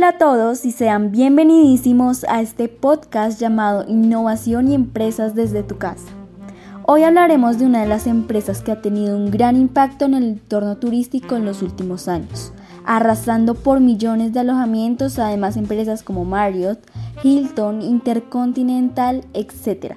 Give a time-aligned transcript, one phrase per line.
[0.00, 5.76] Hola, a todos y sean bienvenidísimos a este podcast llamado Innovación y Empresas desde tu
[5.76, 6.08] casa.
[6.86, 10.24] Hoy hablaremos de una de las empresas que ha tenido un gran impacto en el
[10.24, 12.54] entorno turístico en los últimos años,
[12.86, 16.80] arrasando por millones de alojamientos, además empresas como Marriott,
[17.22, 19.96] Hilton, Intercontinental, etc.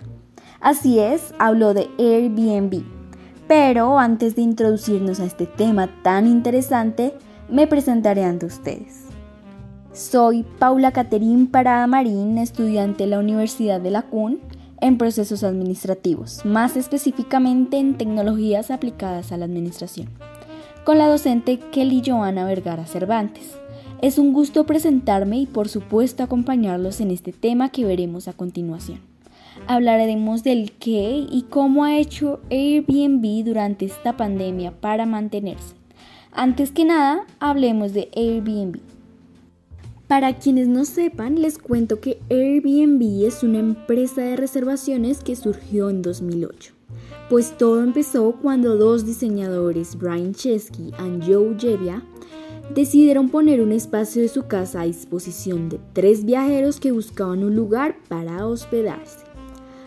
[0.59, 2.83] Así es, hablo de Airbnb.
[3.47, 7.13] Pero antes de introducirnos a este tema tan interesante,
[7.47, 9.02] me presentaré ante ustedes.
[9.93, 14.39] Soy Paula Caterín Parada Marín, estudiante de la Universidad de la CUN
[14.81, 20.09] en procesos administrativos, más específicamente en tecnologías aplicadas a la administración,
[20.83, 23.51] con la docente Kelly Joana Vergara Cervantes.
[24.01, 28.99] Es un gusto presentarme y por supuesto acompañarlos en este tema que veremos a continuación.
[29.67, 35.75] Hablaremos del qué y cómo ha hecho Airbnb durante esta pandemia para mantenerse.
[36.31, 38.92] Antes que nada, hablemos de Airbnb.
[40.13, 45.89] Para quienes no sepan, les cuento que Airbnb es una empresa de reservaciones que surgió
[45.89, 46.71] en 2008.
[47.31, 52.03] Pues todo empezó cuando dos diseñadores, Brian Chesky y Joe Jevia,
[52.75, 57.55] decidieron poner un espacio de su casa a disposición de tres viajeros que buscaban un
[57.55, 59.22] lugar para hospedarse.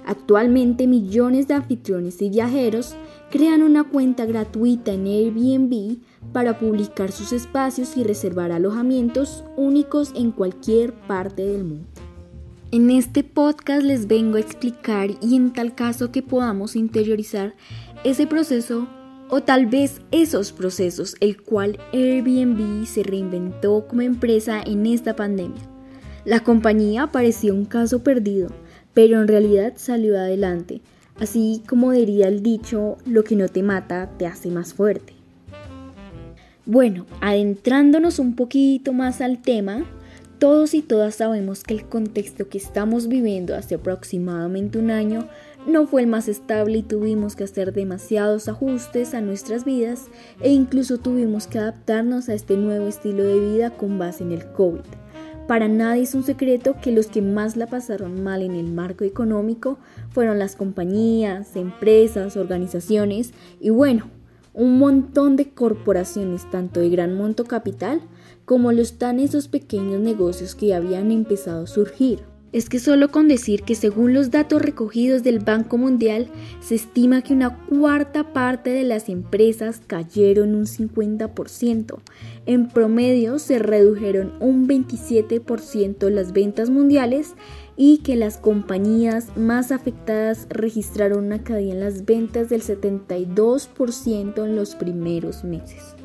[0.06, 2.94] Actualmente millones de anfitriones y viajeros
[3.30, 5.98] crean una cuenta gratuita en Airbnb
[6.32, 11.88] para publicar sus espacios y reservar alojamientos únicos en cualquier parte del mundo.
[12.70, 17.56] En este podcast les vengo a explicar y en tal caso que podamos interiorizar
[18.04, 18.86] ese proceso
[19.28, 25.62] o tal vez esos procesos, el cual Airbnb se reinventó como empresa en esta pandemia.
[26.24, 28.48] La compañía parecía un caso perdido,
[28.96, 30.80] pero en realidad salió adelante.
[31.20, 35.12] Así como diría el dicho, lo que no te mata te hace más fuerte.
[36.64, 39.84] Bueno, adentrándonos un poquito más al tema,
[40.38, 45.28] todos y todas sabemos que el contexto que estamos viviendo hace aproximadamente un año
[45.66, 50.06] no fue el más estable y tuvimos que hacer demasiados ajustes a nuestras vidas
[50.40, 54.46] e incluso tuvimos que adaptarnos a este nuevo estilo de vida con base en el
[54.52, 55.05] COVID.
[55.46, 59.04] Para nadie es un secreto que los que más la pasaron mal en el marco
[59.04, 59.78] económico
[60.10, 64.10] fueron las compañías, empresas, organizaciones y bueno,
[64.54, 68.00] un montón de corporaciones tanto de gran monto capital
[68.44, 73.28] como lo están esos pequeños negocios que habían empezado a surgir es que solo con
[73.28, 76.28] decir que según los datos recogidos del Banco Mundial,
[76.60, 81.98] se estima que una cuarta parte de las empresas cayeron un 50%.
[82.46, 87.34] En promedio se redujeron un 27% las ventas mundiales
[87.76, 94.56] y que las compañías más afectadas registraron una caída en las ventas del 72% en
[94.56, 95.95] los primeros meses.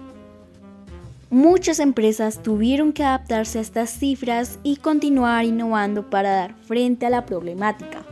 [1.32, 7.10] Muchas empresas tuvieron que adaptarse a estas cifras y continuar innovando para dar frente a
[7.10, 8.04] la problemática.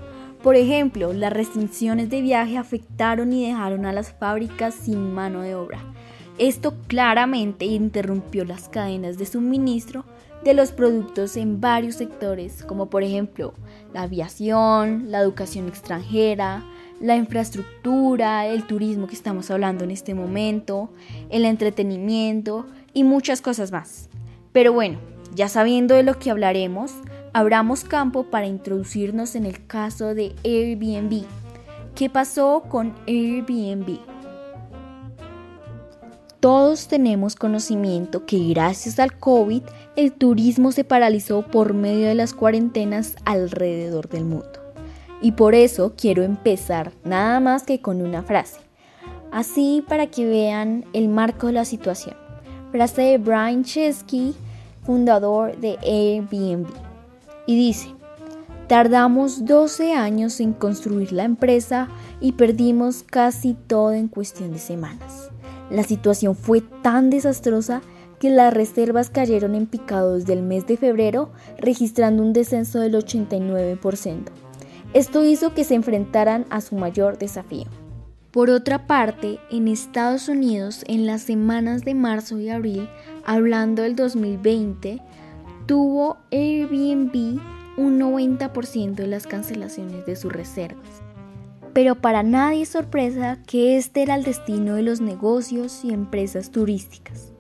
[0.42, 5.54] Por ejemplo, las restricciones de viaje afectaron y dejaron a las fábricas sin mano de
[5.54, 5.82] obra.
[6.38, 10.06] Esto claramente interrumpió las cadenas de suministro
[10.46, 13.54] de los productos en varios sectores, como por ejemplo
[13.94, 16.64] la aviación, la educación extranjera,
[17.00, 20.90] la infraestructura, el turismo que estamos hablando en este momento,
[21.30, 24.10] el entretenimiento y muchas cosas más.
[24.52, 25.00] Pero bueno,
[25.36, 26.92] ya sabiendo de lo que hablaremos,
[27.34, 31.24] abramos campo para introducirnos en el caso de Airbnb.
[31.96, 34.00] ¿Qué pasó con Airbnb?
[36.40, 39.62] Todos tenemos conocimiento que gracias al COVID
[39.98, 44.59] el turismo se paralizó por medio de las cuarentenas alrededor del mundo.
[45.22, 48.60] Y por eso quiero empezar nada más que con una frase.
[49.32, 52.16] Así para que vean el marco de la situación.
[52.72, 54.34] Frase de Brian Chesky,
[54.84, 56.68] fundador de Airbnb.
[57.46, 57.90] Y dice,
[58.68, 61.90] tardamos 12 años en construir la empresa
[62.22, 65.30] y perdimos casi todo en cuestión de semanas.
[65.70, 67.82] La situación fue tan desastrosa
[68.20, 72.96] que las reservas cayeron en picado desde el mes de febrero, registrando un descenso del
[72.96, 74.49] 89%.
[74.94, 77.68] Esto hizo que se enfrentaran a su mayor desafío.
[78.32, 82.90] Por otra parte, en Estados Unidos, en las semanas de marzo y abril,
[83.24, 85.00] hablando del 2020,
[85.68, 87.40] tuvo Airbnb
[87.78, 91.04] un 90% de las cancelaciones de sus reservas.
[91.74, 96.50] Pero para nadie es sorpresa que este era el destino de los negocios y empresas
[96.50, 97.32] turísticas.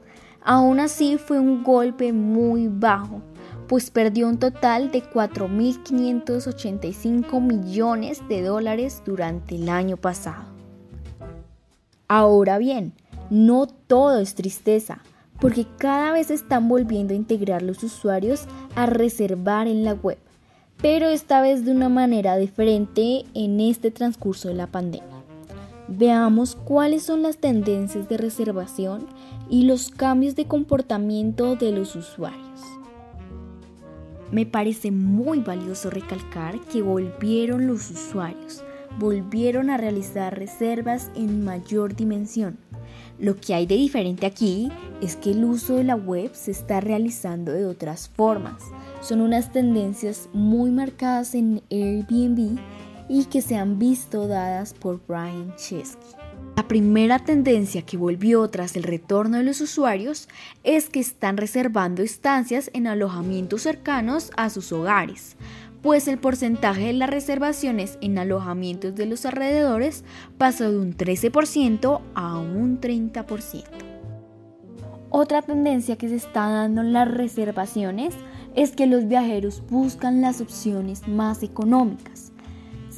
[0.42, 3.22] Aún así fue un golpe muy bajo,
[3.70, 10.46] pues perdió un total de 4.585 millones de dólares durante el año pasado.
[12.08, 12.94] Ahora bien,
[13.30, 15.04] no todo es tristeza,
[15.40, 18.46] porque cada vez están volviendo a integrar los usuarios
[18.76, 20.18] a reservar en la web,
[20.82, 25.22] pero esta vez de una manera diferente en este transcurso de la pandemia.
[25.88, 29.06] Veamos cuáles son las tendencias de reservación
[29.48, 32.79] y los cambios de comportamiento de los usuarios.
[34.32, 38.64] Me parece muy valioso recalcar que volvieron los usuarios,
[39.00, 42.60] volvieron a realizar reservas en mayor dimensión.
[43.18, 44.72] Lo que hay de diferente aquí
[45.02, 48.64] es que el uso de la web se está realizando de otras formas.
[49.02, 52.60] Son unas tendencias muy marcadas en Airbnb
[53.10, 56.19] y que se han visto dadas por Brian Chesky.
[56.60, 60.28] La primera tendencia que volvió tras el retorno de los usuarios
[60.66, 65.38] es que están reservando estancias en alojamientos cercanos a sus hogares,
[65.82, 70.04] pues el porcentaje de las reservaciones en alojamientos de los alrededores
[70.38, 73.64] pasó de un 13% a un 30%.
[75.12, 78.14] Otra tendencia que se está dando en las reservaciones
[78.54, 82.29] es que los viajeros buscan las opciones más económicas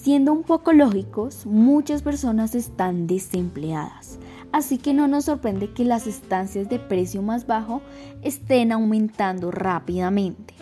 [0.01, 4.17] Siendo un poco lógicos, muchas personas están desempleadas,
[4.51, 7.83] así que no nos sorprende que las estancias de precio más bajo
[8.23, 10.55] estén aumentando rápidamente.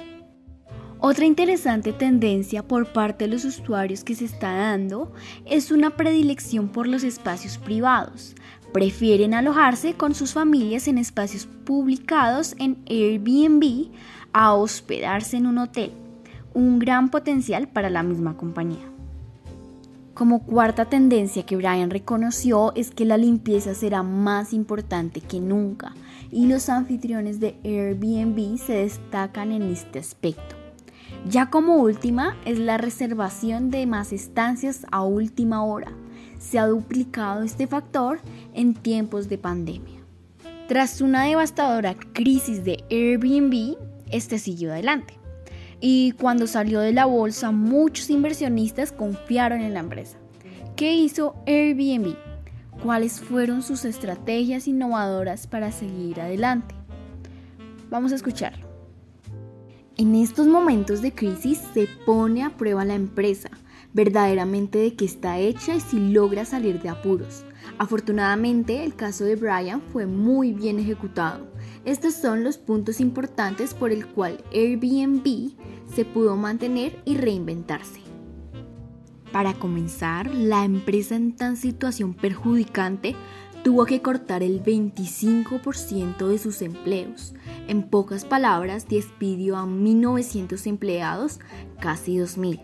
[0.99, 5.13] Otra interesante tendencia por parte de los usuarios que se está dando
[5.45, 8.35] es una predilección por los espacios privados.
[8.73, 13.89] Prefieren alojarse con sus familias en espacios publicados en Airbnb
[14.33, 15.93] a hospedarse en un hotel,
[16.53, 18.88] un gran potencial para la misma compañía.
[20.19, 25.95] Como cuarta tendencia que Brian reconoció es que la limpieza será más importante que nunca
[26.29, 30.57] y los anfitriones de Airbnb se destacan en este aspecto.
[31.29, 35.93] Ya como última es la reservación de más estancias a última hora.
[36.37, 38.19] Se ha duplicado este factor
[38.53, 40.01] en tiempos de pandemia.
[40.67, 43.77] Tras una devastadora crisis de Airbnb,
[44.11, 45.18] este siguió adelante
[45.81, 50.17] y cuando salió de la bolsa muchos inversionistas confiaron en la empresa.
[50.75, 52.15] ¿Qué hizo Airbnb?
[52.83, 56.75] ¿Cuáles fueron sus estrategias innovadoras para seguir adelante?
[57.89, 58.67] Vamos a escucharlo.
[59.97, 63.49] En estos momentos de crisis se pone a prueba la empresa,
[63.91, 67.43] verdaderamente de qué está hecha y si logra salir de apuros.
[67.77, 71.48] Afortunadamente, el caso de Brian fue muy bien ejecutado.
[71.85, 75.51] Estos son los puntos importantes por el cual Airbnb
[75.93, 78.01] se pudo mantener y reinventarse.
[79.31, 83.15] Para comenzar, la empresa en tan situación perjudicante
[83.63, 87.33] tuvo que cortar el 25% de sus empleos.
[87.67, 91.39] En pocas palabras, despidió a 1.900 empleados,
[91.79, 92.61] casi 2.000.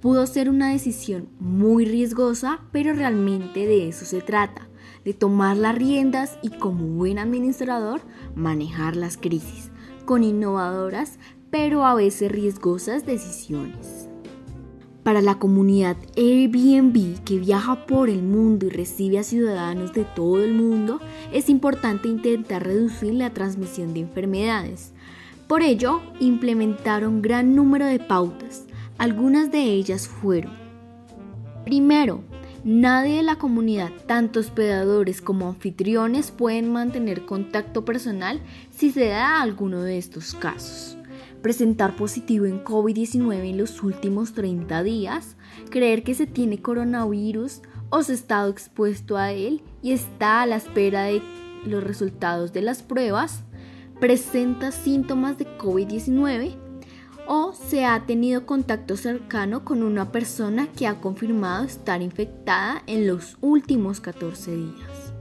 [0.00, 4.69] Pudo ser una decisión muy riesgosa, pero realmente de eso se trata,
[5.04, 8.00] de tomar las riendas y como buen administrador
[8.34, 9.70] manejar las crisis,
[10.04, 11.18] con innovadoras
[11.50, 14.08] pero a veces riesgosas decisiones.
[15.02, 20.44] Para la comunidad Airbnb que viaja por el mundo y recibe a ciudadanos de todo
[20.44, 21.00] el mundo,
[21.32, 24.92] es importante intentar reducir la transmisión de enfermedades.
[25.48, 28.66] Por ello, implementaron gran número de pautas.
[28.98, 30.52] Algunas de ellas fueron,
[31.64, 32.22] primero,
[32.62, 39.40] Nadie de la comunidad, tanto hospedadores como anfitriones, pueden mantener contacto personal si se da
[39.40, 40.98] alguno de estos casos.
[41.40, 45.36] Presentar positivo en COVID-19 en los últimos 30 días,
[45.70, 50.46] creer que se tiene coronavirus o se ha estado expuesto a él y está a
[50.46, 51.22] la espera de
[51.64, 53.42] los resultados de las pruebas,
[54.00, 56.58] presenta síntomas de COVID-19
[57.32, 63.06] o se ha tenido contacto cercano con una persona que ha confirmado estar infectada en
[63.06, 65.12] los últimos 14 días.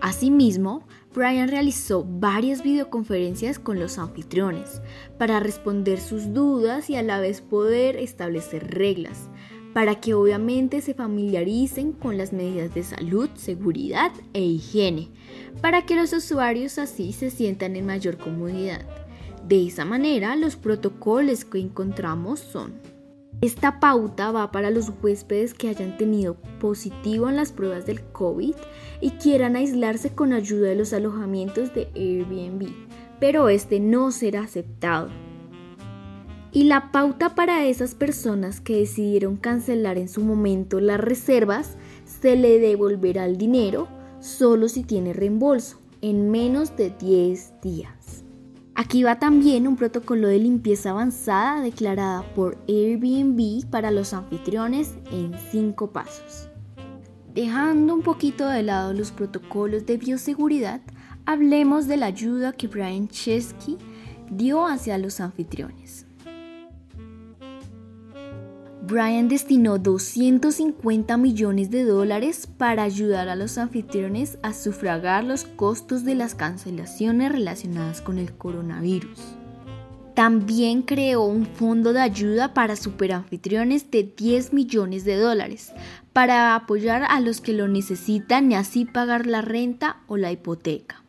[0.00, 4.80] Asimismo, Brian realizó varias videoconferencias con los anfitriones
[5.18, 9.28] para responder sus dudas y a la vez poder establecer reglas,
[9.74, 15.08] para que obviamente se familiaricen con las medidas de salud, seguridad e higiene,
[15.60, 18.86] para que los usuarios así se sientan en mayor comodidad.
[19.48, 22.74] De esa manera, los protocolos que encontramos son
[23.40, 28.54] esta pauta va para los huéspedes que hayan tenido positivo en las pruebas del COVID
[29.00, 32.68] y quieran aislarse con ayuda de los alojamientos de Airbnb,
[33.20, 35.08] pero este no será aceptado.
[36.50, 42.34] Y la pauta para esas personas que decidieron cancelar en su momento las reservas, se
[42.34, 43.86] le devolverá el dinero
[44.18, 47.97] solo si tiene reembolso, en menos de 10 días.
[48.78, 55.34] Aquí va también un protocolo de limpieza avanzada declarada por Airbnb para los anfitriones en
[55.50, 56.48] cinco pasos.
[57.34, 60.80] Dejando un poquito de lado los protocolos de bioseguridad,
[61.26, 63.78] hablemos de la ayuda que Brian Chesky
[64.30, 66.06] dio hacia los anfitriones.
[68.88, 76.04] Brian destinó 250 millones de dólares para ayudar a los anfitriones a sufragar los costos
[76.04, 79.20] de las cancelaciones relacionadas con el coronavirus.
[80.14, 85.74] También creó un fondo de ayuda para superanfitriones de 10 millones de dólares
[86.14, 91.04] para apoyar a los que lo necesitan y así pagar la renta o la hipoteca.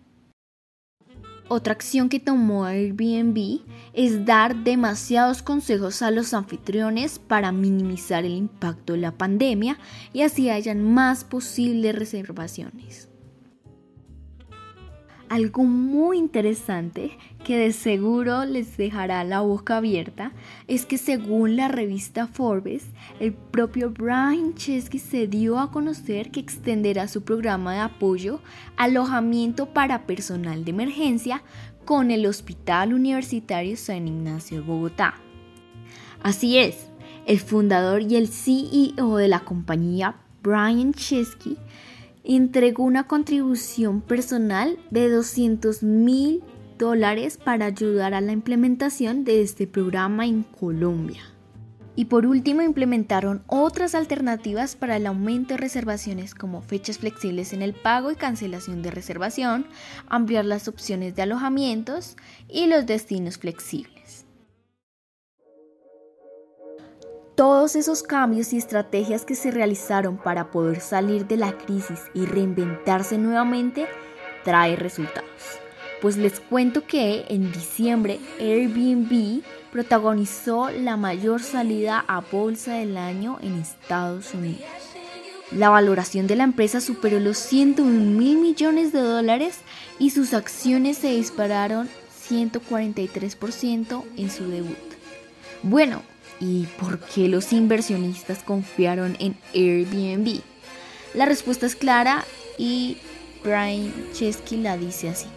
[1.51, 3.61] Otra acción que tomó Airbnb
[3.93, 9.79] es dar demasiados consejos a los anfitriones para minimizar el impacto de la pandemia
[10.13, 13.08] y así hayan más posibles reservaciones.
[15.29, 17.11] Algo muy interesante
[17.45, 20.31] que de seguro les dejará la boca abierta
[20.67, 22.87] es que según la revista Forbes,
[23.19, 28.39] el propio Brian Chesky se dio a conocer que extenderá su programa de apoyo
[28.75, 31.43] alojamiento para personal de emergencia
[31.85, 35.13] con el Hospital Universitario San Ignacio de Bogotá.
[36.23, 36.89] Así es,
[37.27, 41.55] el fundador y el CEO de la compañía, Brian Chesky,
[42.35, 46.43] entregó una contribución personal de 200 mil
[46.77, 51.23] dólares para ayudar a la implementación de este programa en Colombia.
[51.95, 57.63] Y por último implementaron otras alternativas para el aumento de reservaciones como fechas flexibles en
[57.63, 59.65] el pago y cancelación de reservación,
[60.07, 62.15] ampliar las opciones de alojamientos
[62.47, 63.98] y los destinos flexibles.
[67.39, 72.25] Todos esos cambios y estrategias que se realizaron para poder salir de la crisis y
[72.25, 73.87] reinventarse nuevamente
[74.43, 75.29] trae resultados.
[76.01, 79.41] Pues les cuento que en diciembre Airbnb
[79.71, 84.65] protagonizó la mayor salida a bolsa del año en Estados Unidos.
[85.53, 89.59] La valoración de la empresa superó los 101 mil millones de dólares
[89.97, 91.87] y sus acciones se dispararon
[92.29, 94.75] 143% en su debut.
[95.63, 96.01] Bueno,
[96.39, 100.39] ¿Y por qué los inversionistas confiaron en Airbnb?
[101.13, 102.23] La respuesta es clara
[102.57, 102.97] y
[103.43, 105.27] Brian Chesky la dice así.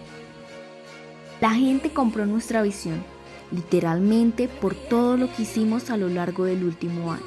[1.40, 3.02] La gente compró nuestra visión,
[3.50, 7.24] literalmente por todo lo que hicimos a lo largo del último año.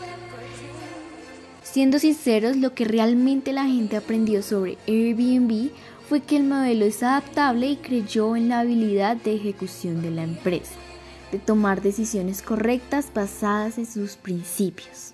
[1.63, 5.71] Siendo sinceros, lo que realmente la gente aprendió sobre Airbnb
[6.07, 10.23] fue que el modelo es adaptable y creyó en la habilidad de ejecución de la
[10.23, 10.75] empresa
[11.39, 15.13] tomar decisiones correctas basadas en sus principios.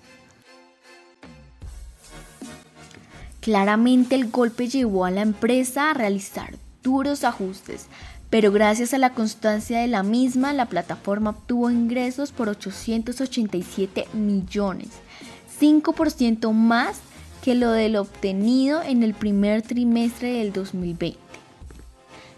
[3.40, 7.86] Claramente el golpe llevó a la empresa a realizar duros ajustes,
[8.30, 14.88] pero gracias a la constancia de la misma, la plataforma obtuvo ingresos por 887 millones,
[15.60, 17.00] 5% más
[17.42, 21.31] que lo del obtenido en el primer trimestre del 2020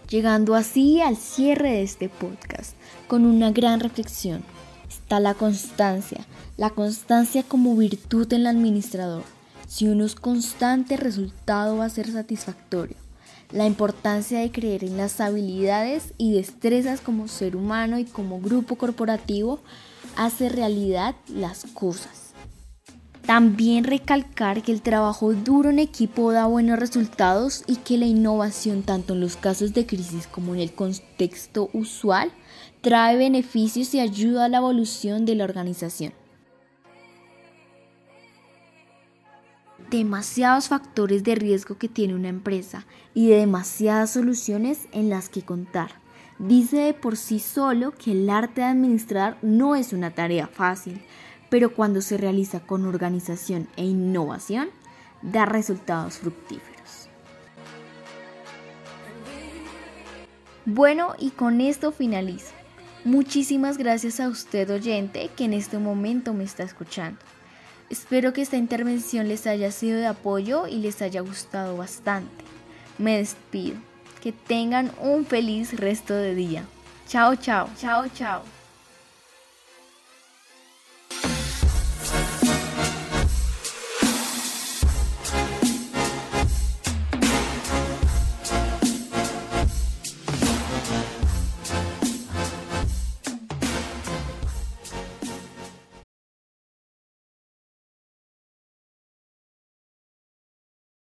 [0.09, 2.75] llegando así al cierre de este podcast
[3.07, 4.43] con una gran reflexión.
[4.87, 6.25] Está la constancia,
[6.57, 9.23] la constancia como virtud en el administrador.
[9.67, 12.97] Si uno es constante, el resultado va a ser satisfactorio.
[13.51, 18.75] La importancia de creer en las habilidades y destrezas como ser humano y como grupo
[18.75, 19.59] corporativo
[20.15, 22.24] hace realidad las cosas.
[23.25, 28.83] También recalcar que el trabajo duro en equipo da buenos resultados y que la innovación
[28.83, 32.31] tanto en los casos de crisis como en el contexto usual
[32.81, 36.13] trae beneficios y ayuda a la evolución de la organización.
[39.89, 45.41] Demasiados factores de riesgo que tiene una empresa y de demasiadas soluciones en las que
[45.41, 45.91] contar.
[46.37, 51.01] Dice de por sí solo que el arte de administrar no es una tarea fácil,
[51.55, 54.67] pero cuando se realiza con organización e innovación,
[55.21, 57.07] da resultados fructíferos.
[60.65, 62.51] Bueno, y con esto finalizo.
[63.05, 67.19] Muchísimas gracias a usted oyente que en este momento me está escuchando.
[67.89, 72.43] Espero que esta intervención les haya sido de apoyo y les haya gustado bastante.
[72.97, 73.77] Me despido.
[74.21, 76.65] Que tengan un feliz resto de día.
[77.07, 77.69] Chao, chao.
[77.77, 78.54] Chao, chao.